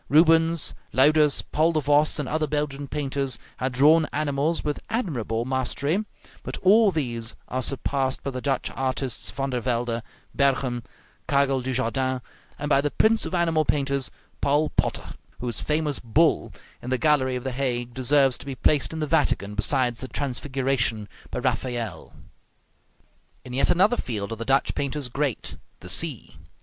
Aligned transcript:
Rubens, 0.09 0.73
Luyders, 0.93 1.43
Paul 1.43 1.73
de 1.73 1.79
Vos, 1.79 2.17
and 2.17 2.27
other 2.27 2.47
Belgian 2.47 2.87
painters, 2.87 3.37
had 3.57 3.71
drawn 3.71 4.07
animals 4.11 4.63
with 4.63 4.79
admirable 4.89 5.45
mastery; 5.45 6.03
but 6.41 6.57
all 6.63 6.89
these 6.89 7.35
are 7.47 7.61
surpassed 7.61 8.23
by 8.23 8.31
the 8.31 8.41
Dutch 8.41 8.71
artists 8.71 9.29
Van 9.29 9.51
der 9.51 9.59
Velde, 9.59 10.01
Berghem, 10.35 10.81
Karel 11.27 11.61
du 11.61 11.71
Jardin, 11.71 12.19
and 12.57 12.67
by 12.67 12.81
the 12.81 12.89
prince 12.89 13.27
of 13.27 13.35
animal 13.35 13.63
painters, 13.63 14.09
Paul 14.41 14.71
Potter, 14.71 15.13
whose 15.39 15.61
famous 15.61 15.99
"Bull," 15.99 16.51
in 16.81 16.89
the 16.89 16.97
gallery 16.97 17.35
of 17.35 17.43
the 17.43 17.51
Hague, 17.51 17.93
deserves 17.93 18.39
to 18.39 18.47
be 18.47 18.55
placed 18.55 18.93
in 18.93 18.99
the 19.01 19.05
Vatican 19.05 19.53
beside 19.53 19.97
the 19.97 20.07
"Transfiguration" 20.07 21.07
by 21.29 21.37
Raphael. 21.37 22.13
In 23.45 23.53
yet 23.53 23.69
another 23.69 23.97
field 23.97 24.31
are 24.31 24.35
the 24.35 24.45
Dutch 24.45 24.73
painters 24.73 25.09
great, 25.09 25.57
the 25.81 25.89
sea. 25.89 26.37